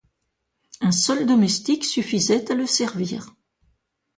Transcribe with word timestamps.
Un 0.79 0.91
seul 0.91 1.27
domestique 1.27 1.85
suffisait 1.85 2.51
à 2.51 2.55
le 2.55 2.65
servir. 2.65 3.35